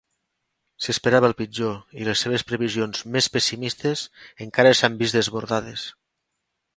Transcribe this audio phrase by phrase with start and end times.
[0.85, 4.01] S'esperava el pitjor i les seves previsions més pessimistes
[4.47, 5.85] encara s'han vist desbordades.